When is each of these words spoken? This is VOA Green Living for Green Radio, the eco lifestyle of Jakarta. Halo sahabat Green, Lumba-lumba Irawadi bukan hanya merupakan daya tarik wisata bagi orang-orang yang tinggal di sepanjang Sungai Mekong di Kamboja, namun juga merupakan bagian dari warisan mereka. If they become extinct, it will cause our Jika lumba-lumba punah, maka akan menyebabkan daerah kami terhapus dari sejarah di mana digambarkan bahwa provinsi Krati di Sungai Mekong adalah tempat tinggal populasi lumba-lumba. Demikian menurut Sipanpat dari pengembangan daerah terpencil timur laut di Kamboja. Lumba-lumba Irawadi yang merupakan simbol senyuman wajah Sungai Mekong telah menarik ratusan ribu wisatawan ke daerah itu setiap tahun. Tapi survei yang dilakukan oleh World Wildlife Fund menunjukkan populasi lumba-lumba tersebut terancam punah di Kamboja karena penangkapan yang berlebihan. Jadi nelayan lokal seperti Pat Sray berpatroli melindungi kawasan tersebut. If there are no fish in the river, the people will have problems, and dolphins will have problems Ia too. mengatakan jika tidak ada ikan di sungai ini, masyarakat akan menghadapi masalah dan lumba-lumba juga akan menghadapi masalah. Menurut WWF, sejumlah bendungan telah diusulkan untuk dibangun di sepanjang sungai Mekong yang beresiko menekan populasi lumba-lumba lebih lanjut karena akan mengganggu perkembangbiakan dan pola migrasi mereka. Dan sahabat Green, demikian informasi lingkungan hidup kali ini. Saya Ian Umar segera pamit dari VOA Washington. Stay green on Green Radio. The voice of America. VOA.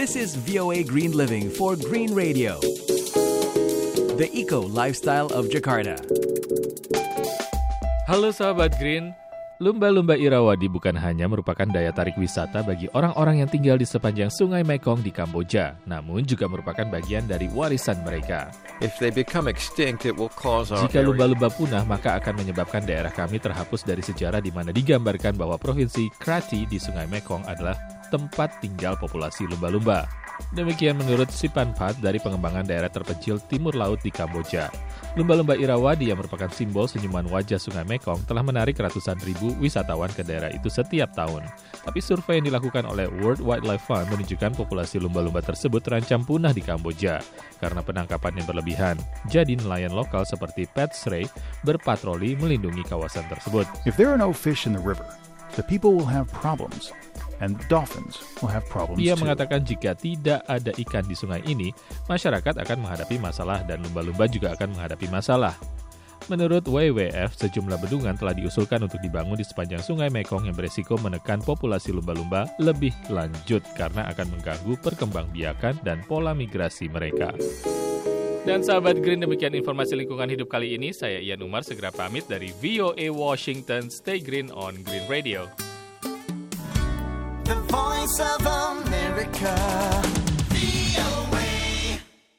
This 0.00 0.16
is 0.16 0.32
VOA 0.32 0.80
Green 0.80 1.12
Living 1.12 1.52
for 1.52 1.76
Green 1.76 2.16
Radio, 2.16 2.56
the 4.16 4.32
eco 4.32 4.64
lifestyle 4.64 5.28
of 5.36 5.52
Jakarta. 5.52 6.00
Halo 8.08 8.32
sahabat 8.32 8.80
Green, 8.80 9.12
Lumba-lumba 9.60 10.16
Irawadi 10.16 10.72
bukan 10.72 10.96
hanya 10.96 11.28
merupakan 11.28 11.68
daya 11.68 11.92
tarik 11.92 12.16
wisata 12.16 12.64
bagi 12.64 12.88
orang-orang 12.96 13.44
yang 13.44 13.50
tinggal 13.52 13.76
di 13.76 13.84
sepanjang 13.84 14.32
Sungai 14.32 14.64
Mekong 14.64 15.04
di 15.04 15.12
Kamboja, 15.12 15.76
namun 15.84 16.24
juga 16.24 16.48
merupakan 16.48 16.88
bagian 16.88 17.28
dari 17.28 17.52
warisan 17.52 18.00
mereka. 18.00 18.48
If 18.80 18.96
they 19.04 19.12
become 19.12 19.52
extinct, 19.52 20.08
it 20.08 20.16
will 20.16 20.32
cause 20.32 20.72
our 20.72 20.80
Jika 20.88 21.04
lumba-lumba 21.04 21.52
punah, 21.52 21.84
maka 21.84 22.16
akan 22.16 22.40
menyebabkan 22.40 22.88
daerah 22.88 23.12
kami 23.12 23.36
terhapus 23.36 23.84
dari 23.84 24.00
sejarah 24.00 24.40
di 24.40 24.48
mana 24.48 24.72
digambarkan 24.72 25.36
bahwa 25.36 25.60
provinsi 25.60 26.08
Krati 26.16 26.64
di 26.64 26.80
Sungai 26.80 27.04
Mekong 27.04 27.44
adalah 27.44 27.99
tempat 28.10 28.58
tinggal 28.58 28.98
populasi 28.98 29.46
lumba-lumba. 29.46 30.10
Demikian 30.56 30.96
menurut 30.96 31.28
Sipanpat 31.28 32.00
dari 32.00 32.16
pengembangan 32.16 32.64
daerah 32.64 32.88
terpencil 32.88 33.38
timur 33.46 33.76
laut 33.76 34.00
di 34.00 34.08
Kamboja. 34.08 34.72
Lumba-lumba 35.14 35.58
Irawadi 35.58 36.10
yang 36.10 36.18
merupakan 36.22 36.48
simbol 36.48 36.88
senyuman 36.88 37.26
wajah 37.28 37.60
Sungai 37.60 37.84
Mekong 37.84 38.24
telah 38.24 38.40
menarik 38.40 38.78
ratusan 38.80 39.20
ribu 39.26 39.52
wisatawan 39.60 40.08
ke 40.10 40.24
daerah 40.24 40.48
itu 40.48 40.72
setiap 40.72 41.12
tahun. 41.12 41.44
Tapi 41.84 41.98
survei 42.00 42.40
yang 42.40 42.48
dilakukan 42.48 42.88
oleh 42.88 43.06
World 43.20 43.44
Wildlife 43.44 43.84
Fund 43.84 44.08
menunjukkan 44.08 44.56
populasi 44.56 45.02
lumba-lumba 45.02 45.44
tersebut 45.44 45.84
terancam 45.84 46.24
punah 46.24 46.56
di 46.56 46.64
Kamboja 46.64 47.20
karena 47.60 47.84
penangkapan 47.84 48.40
yang 48.40 48.46
berlebihan. 48.48 48.96
Jadi 49.28 49.58
nelayan 49.60 49.92
lokal 49.92 50.24
seperti 50.24 50.64
Pat 50.70 50.96
Sray 50.96 51.28
berpatroli 51.66 52.38
melindungi 52.38 52.86
kawasan 52.88 53.28
tersebut. 53.28 53.68
If 53.84 53.98
there 54.00 54.10
are 54.10 54.20
no 54.20 54.32
fish 54.32 54.64
in 54.64 54.72
the 54.72 54.82
river, 54.82 55.06
the 55.58 55.66
people 55.66 55.92
will 55.92 56.08
have 56.08 56.30
problems, 56.30 56.94
and 57.40 57.56
dolphins 57.68 58.20
will 58.40 58.52
have 58.52 58.64
problems 58.68 59.00
Ia 59.00 59.16
too. 59.16 59.26
mengatakan 59.26 59.64
jika 59.64 59.96
tidak 59.96 60.40
ada 60.46 60.70
ikan 60.76 61.04
di 61.04 61.16
sungai 61.16 61.40
ini, 61.44 61.74
masyarakat 62.06 62.60
akan 62.60 62.78
menghadapi 62.84 63.16
masalah 63.20 63.64
dan 63.66 63.82
lumba-lumba 63.84 64.28
juga 64.30 64.54
akan 64.54 64.76
menghadapi 64.76 65.08
masalah. 65.08 65.56
Menurut 66.28 66.62
WWF, 66.68 67.34
sejumlah 67.34 67.80
bendungan 67.80 68.14
telah 68.14 68.36
diusulkan 68.36 68.84
untuk 68.86 69.02
dibangun 69.02 69.34
di 69.34 69.42
sepanjang 69.42 69.82
sungai 69.82 70.12
Mekong 70.12 70.46
yang 70.46 70.54
beresiko 70.54 70.94
menekan 71.00 71.42
populasi 71.42 71.90
lumba-lumba 71.90 72.46
lebih 72.60 72.94
lanjut 73.10 73.64
karena 73.74 74.06
akan 74.12 74.38
mengganggu 74.38 74.78
perkembangbiakan 74.78 75.82
dan 75.82 76.04
pola 76.06 76.36
migrasi 76.36 76.86
mereka. 76.86 77.34
Dan 78.40 78.64
sahabat 78.64 79.04
Green, 79.04 79.20
demikian 79.20 79.52
informasi 79.52 79.98
lingkungan 80.00 80.30
hidup 80.32 80.48
kali 80.48 80.72
ini. 80.72 80.96
Saya 80.96 81.20
Ian 81.20 81.44
Umar 81.44 81.60
segera 81.60 81.92
pamit 81.92 82.24
dari 82.24 82.54
VOA 82.56 83.12
Washington. 83.12 83.92
Stay 83.92 84.16
green 84.16 84.48
on 84.54 84.80
Green 84.80 85.04
Radio. 85.12 85.69
The 88.10 88.24
voice 88.24 88.40
of 88.40 88.46
America. 88.46 89.69
VOA. 89.69 89.69